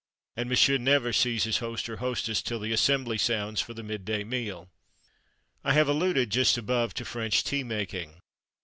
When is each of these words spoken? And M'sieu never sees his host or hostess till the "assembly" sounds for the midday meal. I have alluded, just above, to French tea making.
And 0.35 0.49
M'sieu 0.49 0.79
never 0.79 1.13
sees 1.13 1.43
his 1.43 1.59
host 1.59 1.87
or 1.87 1.97
hostess 1.97 2.41
till 2.41 2.57
the 2.57 2.71
"assembly" 2.71 3.19
sounds 3.19 3.61
for 3.61 3.75
the 3.75 3.83
midday 3.83 4.23
meal. 4.23 4.67
I 5.63 5.73
have 5.73 5.87
alluded, 5.87 6.31
just 6.31 6.57
above, 6.57 6.95
to 6.95 7.05
French 7.05 7.43
tea 7.43 7.63
making. 7.63 8.15